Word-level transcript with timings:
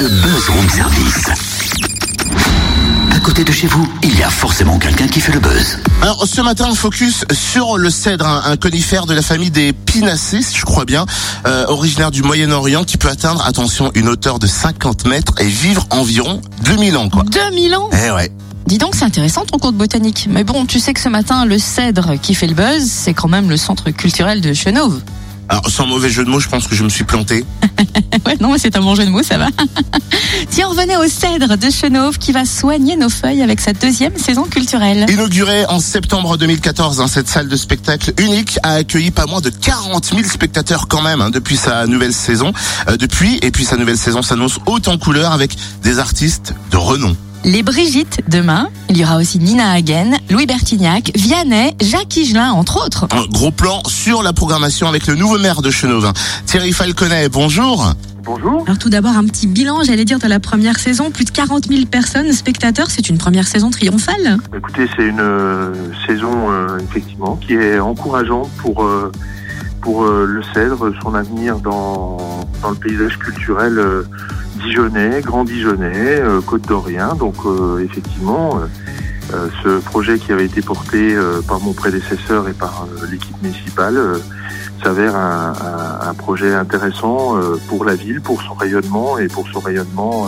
le 0.00 0.08
buzz 0.08 0.48
room 0.48 0.68
service. 0.68 1.24
À 3.10 3.18
côté 3.20 3.42
de 3.42 3.50
chez 3.50 3.66
vous, 3.66 3.88
il 4.04 4.16
y 4.16 4.22
a 4.22 4.30
forcément 4.30 4.78
quelqu'un 4.78 5.08
qui 5.08 5.20
fait 5.20 5.32
le 5.32 5.40
buzz. 5.40 5.78
Alors 6.02 6.24
ce 6.24 6.40
matin, 6.40 6.72
focus 6.72 7.24
sur 7.32 7.76
le 7.78 7.90
cèdre, 7.90 8.26
un, 8.26 8.42
un 8.44 8.56
conifère 8.56 9.06
de 9.06 9.14
la 9.14 9.22
famille 9.22 9.50
des 9.50 9.72
Pinacées, 9.72 10.42
si 10.42 10.56
je 10.56 10.64
crois 10.64 10.84
bien, 10.84 11.04
euh, 11.46 11.64
originaire 11.66 12.12
du 12.12 12.22
Moyen-Orient, 12.22 12.84
qui 12.84 12.96
peut 12.96 13.08
atteindre, 13.08 13.44
attention, 13.44 13.90
une 13.96 14.08
hauteur 14.08 14.38
de 14.38 14.46
50 14.46 15.06
mètres 15.06 15.34
et 15.40 15.46
vivre 15.48 15.84
environ 15.90 16.40
2000 16.62 16.96
ans, 16.96 17.08
quoi. 17.08 17.24
2000 17.24 17.74
ans? 17.74 17.90
Eh 17.92 18.12
ouais. 18.12 18.30
Dis 18.66 18.78
donc, 18.78 18.94
c'est 18.94 19.04
intéressant 19.04 19.46
ton 19.46 19.58
cours 19.58 19.72
de 19.72 19.78
botanique. 19.78 20.28
Mais 20.30 20.44
bon, 20.44 20.64
tu 20.64 20.78
sais 20.78 20.94
que 20.94 21.00
ce 21.00 21.08
matin, 21.08 21.44
le 21.44 21.58
cèdre 21.58 22.20
qui 22.20 22.34
fait 22.36 22.46
le 22.46 22.54
buzz, 22.54 22.84
c'est 22.84 23.14
quand 23.14 23.28
même 23.28 23.50
le 23.50 23.56
centre 23.56 23.90
culturel 23.90 24.42
de 24.42 24.52
Chenauve. 24.52 25.00
Alors 25.48 25.68
sans 25.70 25.86
mauvais 25.86 26.10
jeu 26.10 26.24
de 26.24 26.30
mots, 26.30 26.40
je 26.40 26.48
pense 26.48 26.66
que 26.68 26.74
je 26.74 26.84
me 26.84 26.90
suis 26.90 27.04
planté. 27.04 27.44
Ouais, 28.28 28.36
non, 28.40 28.54
c'est 28.58 28.76
un 28.76 28.80
bon 28.80 28.94
jeu 28.94 29.06
de 29.06 29.10
mots, 29.10 29.22
ça 29.22 29.38
va. 29.38 29.46
Tiens, 30.50 30.66
on 30.66 30.70
revenait 30.72 30.98
au 30.98 31.08
cèdre 31.08 31.56
de 31.56 31.70
Chenauve 31.70 32.18
qui 32.18 32.32
va 32.32 32.44
soigner 32.44 32.94
nos 32.94 33.08
feuilles 33.08 33.40
avec 33.40 33.58
sa 33.58 33.72
deuxième 33.72 34.18
saison 34.18 34.42
culturelle. 34.42 35.06
Inaugurée 35.08 35.64
en 35.66 35.80
septembre 35.80 36.36
2014, 36.36 37.00
hein, 37.00 37.06
cette 37.08 37.26
salle 37.26 37.48
de 37.48 37.56
spectacle 37.56 38.12
unique 38.18 38.58
a 38.62 38.74
accueilli 38.74 39.10
pas 39.10 39.24
moins 39.24 39.40
de 39.40 39.48
40 39.48 40.04
000 40.04 40.22
spectateurs 40.24 40.88
quand 40.88 41.00
même 41.00 41.22
hein, 41.22 41.30
depuis 41.30 41.56
sa 41.56 41.86
nouvelle 41.86 42.12
saison. 42.12 42.52
Euh, 42.88 42.98
depuis, 42.98 43.38
et 43.40 43.50
puis 43.50 43.64
sa 43.64 43.78
nouvelle 43.78 43.96
saison 43.96 44.20
s'annonce 44.20 44.58
haute 44.66 44.88
en 44.88 44.98
couleur 44.98 45.32
avec 45.32 45.56
des 45.82 45.98
artistes 45.98 46.52
de 46.70 46.76
renom. 46.76 47.16
Les 47.44 47.62
Brigitte, 47.62 48.20
demain. 48.28 48.68
Il 48.90 48.98
y 48.98 49.04
aura 49.04 49.16
aussi 49.16 49.38
Nina 49.38 49.70
Hagen, 49.72 50.18
Louis 50.28 50.44
Bertignac, 50.44 51.12
Vianney, 51.14 51.74
Jacques 51.80 52.16
Higelin, 52.16 52.50
entre 52.50 52.84
autres. 52.84 53.06
Un 53.12 53.24
gros 53.26 53.52
plan 53.52 53.80
sur 53.86 54.22
la 54.22 54.32
programmation 54.32 54.88
avec 54.88 55.06
le 55.06 55.14
nouveau 55.14 55.38
maire 55.38 55.62
de 55.62 55.70
Chenauve, 55.70 56.12
Thierry 56.46 56.72
Falconet. 56.72 57.28
Bonjour. 57.28 57.94
Bonjour. 58.28 58.62
Alors 58.66 58.78
tout 58.78 58.90
d'abord, 58.90 59.16
un 59.16 59.24
petit 59.24 59.46
bilan, 59.46 59.82
j'allais 59.84 60.04
dire, 60.04 60.18
de 60.18 60.26
la 60.28 60.38
première 60.38 60.78
saison. 60.78 61.10
Plus 61.10 61.24
de 61.24 61.30
40 61.30 61.68
000 61.68 61.86
personnes, 61.86 62.30
spectateurs. 62.32 62.90
C'est 62.90 63.08
une 63.08 63.16
première 63.16 63.46
saison 63.46 63.70
triomphale. 63.70 64.36
Écoutez, 64.54 64.86
c'est 64.94 65.06
une 65.06 65.20
euh, 65.20 65.72
saison 66.06 66.50
euh, 66.50 66.78
effectivement 66.78 67.36
qui 67.36 67.54
est 67.54 67.78
encourageante 67.78 68.50
pour 68.58 68.84
euh, 68.84 69.10
pour 69.80 70.04
le 70.04 70.42
Cèdre, 70.52 70.92
son 71.02 71.14
avenir 71.14 71.58
dans 71.60 72.18
dans 72.60 72.70
le 72.70 72.76
paysage 72.76 73.18
culturel 73.18 73.80
dijonnais, 74.62 75.22
grand 75.22 75.44
dijonnais, 75.44 76.20
côte 76.44 76.68
d'Orient. 76.68 77.14
Donc 77.14 77.36
effectivement, 77.80 78.60
euh, 79.34 79.48
ce 79.62 79.78
projet 79.84 80.18
qui 80.18 80.32
avait 80.32 80.46
été 80.46 80.62
porté 80.62 81.14
euh, 81.14 81.40
par 81.46 81.60
mon 81.60 81.72
prédécesseur 81.72 82.48
et 82.48 82.52
par 82.52 82.86
euh, 82.86 83.06
l'équipe 83.10 83.36
municipale 83.42 83.98
s'avère 84.82 85.16
un, 85.16 85.52
un- 85.60 86.08
un 86.08 86.14
projet 86.14 86.54
intéressant 86.54 87.34
pour 87.68 87.84
la 87.84 87.96
ville, 87.96 88.20
pour 88.20 88.40
son 88.42 88.54
rayonnement 88.54 89.18
et 89.18 89.26
pour 89.26 89.48
son 89.48 89.58
rayonnement 89.58 90.26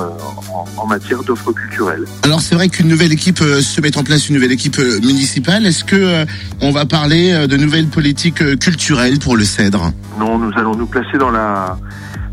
en, 0.53 0.67
en 0.77 0.87
matière 0.87 1.23
d'offres 1.23 1.53
culturelles. 1.53 2.05
Alors 2.25 2.41
c'est 2.41 2.57
vrai 2.57 2.69
qu'une 2.69 2.89
nouvelle 2.89 3.13
équipe 3.13 3.39
se 3.39 3.81
met 3.81 3.97
en 3.97 4.03
place, 4.03 4.29
une 4.29 4.35
nouvelle 4.35 4.51
équipe 4.53 4.79
municipale. 4.79 5.67
Est-ce 5.67 5.85
que 5.85 6.27
on 6.61 6.73
va 6.73 6.85
parler 6.85 7.47
de 7.47 7.57
nouvelles 7.57 7.87
politiques 7.87 8.59
culturelles 8.59 9.21
pour 9.21 9.37
le 9.37 9.45
Cèdre? 9.45 9.93
Non, 10.19 10.37
nous 10.39 10.51
allons 10.57 10.75
nous 10.75 10.87
placer 10.87 11.17
dans 11.17 11.31
la 11.31 11.79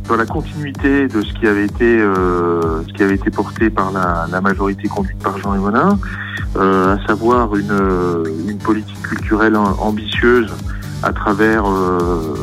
dans 0.07 0.15
la 0.15 0.25
continuité 0.25 1.07
de 1.07 1.21
ce 1.21 1.33
qui 1.33 1.47
avait 1.47 1.65
été 1.65 1.99
euh, 1.99 2.81
ce 2.87 2.93
qui 2.93 3.03
avait 3.03 3.15
été 3.15 3.29
porté 3.29 3.69
par 3.69 3.91
la, 3.91 4.41
majorité 4.41 4.87
conduite 4.87 5.19
par 5.19 5.37
Jean 5.37 5.53
Emonin, 5.55 5.99
euh, 6.55 6.95
à 6.95 7.07
savoir 7.07 7.55
une 7.55 7.71
euh, 7.71 8.23
une 8.47 8.57
politique 8.57 9.01
culturelle 9.01 9.55
am- 9.55 9.75
ambitieuse 9.79 10.51
à 11.03 11.11
travers 11.11 11.65
euh, 11.67 12.35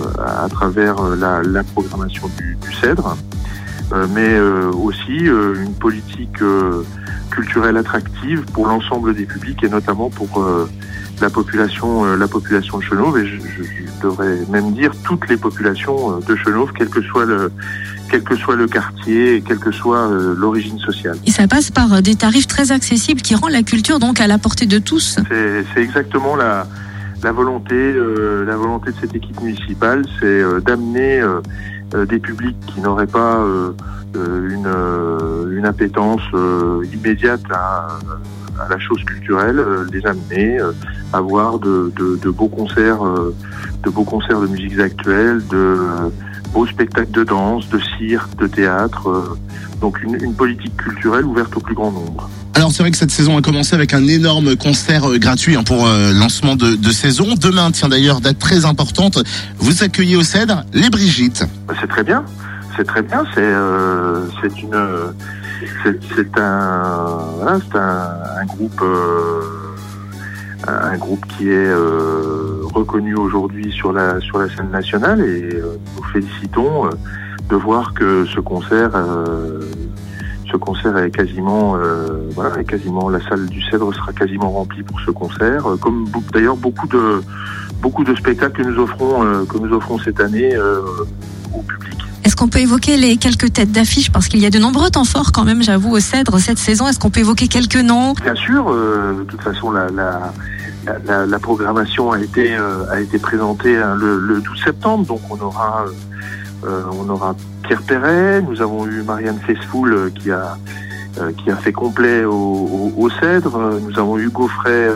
à 0.44 0.48
travers 0.48 0.98
euh, 1.00 1.16
la, 1.16 1.42
la 1.42 1.64
programmation 1.64 2.28
du, 2.38 2.56
du 2.60 2.72
Cèdre, 2.74 3.16
euh, 3.92 4.06
mais 4.14 4.38
aussi 4.40 5.26
une 5.26 5.74
politique 5.74 6.42
culturelle 7.30 7.76
attractive 7.76 8.42
pour 8.52 8.66
l'ensemble 8.66 9.14
des 9.14 9.24
publics 9.26 9.62
et 9.64 9.68
notamment 9.68 10.10
pour 10.10 10.40
euh, 10.42 10.68
la 11.20 11.30
population, 11.30 12.04
euh, 12.04 12.16
la 12.16 12.28
population 12.28 12.78
de 12.78 12.82
Chenauve, 12.82 13.18
et 13.18 13.26
je, 13.26 13.36
je- 13.36 13.62
je 13.62 14.02
devrais 14.02 14.38
même 14.50 14.72
dire 14.72 14.92
toutes 15.04 15.28
les 15.28 15.36
populations 15.36 16.16
euh, 16.16 16.20
de 16.28 16.36
Chenauve, 16.36 16.72
quel 16.76 16.88
que 16.88 17.00
soit 17.02 17.24
le, 17.24 17.50
quel 18.10 18.22
que 18.22 18.36
soit 18.36 18.56
le 18.56 18.66
quartier, 18.66 19.36
et 19.36 19.40
quelle 19.40 19.58
que 19.58 19.70
soit 19.72 20.10
euh, 20.10 20.34
l'origine 20.36 20.78
sociale. 20.80 21.16
Et 21.26 21.30
ça 21.30 21.46
passe 21.48 21.70
par 21.70 21.92
euh, 21.94 22.00
des 22.00 22.14
tarifs 22.16 22.46
très 22.48 22.72
accessibles 22.72 23.22
qui 23.22 23.34
rendent 23.34 23.52
la 23.52 23.62
culture 23.62 23.98
donc 23.98 24.20
à 24.20 24.26
la 24.26 24.38
portée 24.38 24.66
de 24.66 24.78
tous. 24.78 25.18
C'est 25.74 25.80
exactement 25.82 26.36
la, 26.36 26.66
la 27.22 27.32
volonté, 27.32 27.74
euh, 27.74 28.44
la 28.44 28.56
volonté 28.56 28.90
de 28.90 28.96
cette 29.00 29.14
équipe 29.14 29.40
municipale, 29.40 30.04
c'est 30.20 30.26
euh, 30.26 30.60
d'amener 30.60 31.20
des 32.06 32.18
publics 32.18 32.56
qui 32.66 32.80
n'auraient 32.80 33.06
pas 33.06 33.38
euh, 33.38 33.72
euh, 34.16 34.48
une, 34.50 34.66
euh, 34.66 35.56
une 35.56 35.66
appétence 35.66 36.22
euh, 36.34 36.84
immédiate 36.92 37.42
à, 37.50 37.98
à 38.60 38.68
la 38.68 38.78
chose 38.78 39.02
culturelle, 39.04 39.58
euh, 39.58 39.84
les 39.92 40.06
amener 40.06 40.60
euh, 40.60 40.72
à 41.12 41.20
voir 41.20 41.58
de, 41.58 41.92
de, 41.96 42.16
de 42.16 42.30
beaux 42.30 42.48
concerts, 42.48 43.04
euh, 43.04 43.34
de 43.82 43.90
beaux 43.90 44.04
concerts 44.04 44.40
de 44.40 44.46
musiques 44.46 44.78
actuelles, 44.78 45.42
de 45.50 45.56
euh, 45.56 46.10
beaux 46.54 46.66
spectacles 46.66 47.10
de 47.10 47.24
danse, 47.24 47.68
de 47.68 47.80
cirque, 47.98 48.34
de 48.38 48.46
théâtre. 48.46 49.08
euh, 49.10 49.36
donc 49.80 50.00
une, 50.02 50.14
une 50.22 50.34
politique 50.34 50.74
culturelle 50.76 51.26
ouverte 51.26 51.54
au 51.56 51.60
plus 51.60 51.74
grand 51.74 51.90
nombre. 51.92 52.30
Alors 52.54 52.70
c'est 52.72 52.82
vrai 52.84 52.90
que 52.92 52.96
cette 52.96 53.10
saison 53.10 53.36
a 53.36 53.42
commencé 53.42 53.74
avec 53.74 53.92
un 53.92 54.06
énorme 54.06 54.56
concert 54.56 55.10
euh, 55.10 55.18
gratuit 55.18 55.56
hein, 55.56 55.64
pour 55.64 55.86
euh, 55.86 56.12
lancement 56.12 56.54
de, 56.56 56.76
de 56.76 56.90
saison. 56.90 57.26
Demain, 57.38 57.70
tiens 57.72 57.88
d'ailleurs, 57.88 58.20
date 58.20 58.38
très 58.38 58.64
importante, 58.64 59.18
vous 59.58 59.82
accueillez 59.82 60.16
au 60.16 60.22
Cèdre 60.22 60.62
les 60.72 60.88
Brigitte. 60.88 61.44
Bah, 61.66 61.74
C'est 61.80 61.88
très 61.88 62.04
bien, 62.04 62.24
c'est 62.76 62.86
très 62.86 63.02
bien. 63.02 63.24
C'est 63.34 63.42
euh, 63.42 64.24
une 64.62 64.74
un 66.36 67.18
voilà, 67.36 67.58
c'est 67.66 67.78
un, 67.78 68.40
un 68.40 68.46
groupe 68.46 68.82
un 70.66 70.96
groupe 70.96 71.24
qui 71.36 71.50
est 71.50 71.72
reconnu 72.74 73.14
aujourd'hui 73.14 73.72
sur 73.72 73.92
la 73.92 74.20
sur 74.20 74.38
la 74.38 74.48
scène 74.54 74.70
nationale 74.70 75.20
et 75.20 75.54
euh, 75.54 75.76
nous 75.96 76.04
félicitons 76.12 76.86
euh, 76.86 76.90
de 77.48 77.56
voir 77.56 77.94
que 77.94 78.24
ce 78.26 78.40
concert 78.40 78.90
euh, 78.94 79.60
ce 80.50 80.56
concert 80.56 80.96
est 80.98 81.10
quasiment 81.10 81.76
euh, 81.76 82.28
voilà 82.30 82.60
est 82.60 82.64
quasiment 82.64 83.08
la 83.08 83.20
salle 83.28 83.46
du 83.46 83.62
Cèdre 83.62 83.92
sera 83.94 84.12
quasiment 84.12 84.50
remplie 84.50 84.82
pour 84.82 85.00
ce 85.00 85.10
concert 85.10 85.66
euh, 85.66 85.76
comme 85.76 86.06
d'ailleurs 86.32 86.56
beaucoup 86.56 86.86
de 86.88 87.22
beaucoup 87.80 88.04
de 88.04 88.14
spectacles 88.14 88.62
que 88.62 88.68
nous 88.68 88.78
offrons 88.78 89.24
euh, 89.24 89.44
que 89.44 89.58
nous 89.58 89.72
offrons 89.74 89.98
cette 89.98 90.20
année 90.20 90.56
au 91.54 91.62
public. 91.62 91.98
Est-ce 92.24 92.36
qu'on 92.36 92.48
peut 92.48 92.60
évoquer 92.60 92.96
les 92.96 93.18
quelques 93.18 93.52
têtes 93.52 93.70
d'affiche? 93.72 94.10
Parce 94.10 94.28
qu'il 94.28 94.40
y 94.40 94.46
a 94.46 94.50
de 94.50 94.58
nombreux 94.58 94.90
temps 94.90 95.04
forts 95.04 95.30
quand 95.30 95.44
même, 95.44 95.62
j'avoue, 95.62 95.94
au 95.94 96.00
Cèdre 96.00 96.38
cette 96.38 96.58
saison. 96.58 96.88
Est-ce 96.88 96.98
qu'on 96.98 97.10
peut 97.10 97.20
évoquer 97.20 97.48
quelques 97.48 97.76
noms? 97.76 98.14
Bien 98.14 98.34
sûr, 98.34 98.72
de 98.72 99.24
toute 99.24 99.42
façon, 99.42 99.70
la, 99.70 99.90
la, 99.90 100.32
la, 101.06 101.38
programmation 101.38 102.12
a 102.12 102.20
été, 102.20 102.54
euh, 102.54 102.84
a 102.90 103.00
été 103.00 103.18
présentée 103.18 103.76
hein, 103.76 103.94
le, 103.98 104.18
le 104.18 104.40
12 104.40 104.62
septembre, 104.62 105.06
donc 105.06 105.20
on 105.30 105.40
aura, 105.40 105.86
euh, 105.86 106.68
euh, 106.68 106.82
on 106.92 107.08
aura 107.08 107.34
Pierre 107.62 107.82
Perret, 107.82 108.42
nous 108.42 108.60
avons 108.60 108.86
eu 108.86 109.02
Marianne 109.02 109.38
Faithfull 109.46 110.12
qui 110.14 110.30
a, 110.30 110.56
qui 111.38 111.50
a 111.50 111.56
fait 111.56 111.72
complet 111.72 112.24
au, 112.24 113.08
Cèdre, 113.20 113.80
nous 113.80 113.98
avons 113.98 114.18
eu 114.18 114.28
Gaufret, 114.30 114.90